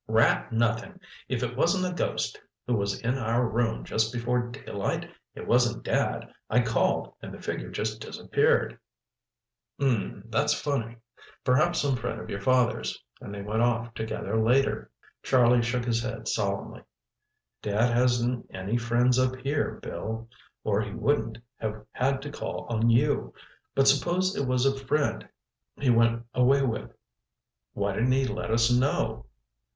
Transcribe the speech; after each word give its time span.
"Rat, 0.07 0.51
nothing! 0.51 0.99
If 1.29 1.43
it 1.43 1.55
wasn't 1.55 1.93
a 1.93 1.95
ghost, 1.95 2.41
who 2.65 2.73
was 2.73 2.99
in 3.01 3.19
our 3.19 3.47
room 3.47 3.83
just 3.85 4.11
before 4.11 4.47
daylight? 4.49 5.07
It 5.35 5.45
wasn't 5.45 5.83
Dad. 5.83 6.33
I 6.49 6.61
called 6.61 7.13
and 7.21 7.31
the 7.31 7.39
figure 7.39 7.69
just 7.69 8.01
disappeared." 8.01 8.79
"Um—that's 9.79 10.55
funny. 10.59 10.97
Perhaps 11.43 11.81
some 11.81 11.95
friend 11.97 12.19
of 12.19 12.31
your 12.31 12.41
father's—and 12.41 13.31
they 13.31 13.43
went 13.43 13.61
off 13.61 13.93
together 13.93 14.41
later." 14.41 14.89
Charlie 15.21 15.61
shook 15.61 15.85
his 15.85 16.01
head 16.01 16.27
solemnly. 16.27 16.81
"Dad 17.61 17.93
hasn't 17.95 18.49
any 18.51 18.77
friends 18.77 19.19
up 19.19 19.35
here, 19.35 19.79
Bill, 19.83 20.27
or 20.63 20.81
he 20.81 20.89
wouldn't 20.89 21.37
have 21.57 21.85
had 21.91 22.23
to 22.23 22.31
call 22.31 22.65
on 22.71 22.89
you. 22.89 23.35
But 23.75 23.87
suppose 23.87 24.35
it 24.35 24.47
was 24.47 24.65
a 24.65 24.75
friend 24.75 25.29
he 25.79 25.91
went 25.91 26.25
away 26.33 26.63
with, 26.63 26.89
why 27.73 27.93
didn't 27.93 28.13
he 28.13 28.25
let 28.25 28.49
us 28.49 28.71
know? 28.71 29.27